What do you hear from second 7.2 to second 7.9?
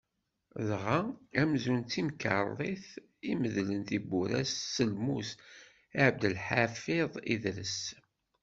Idres.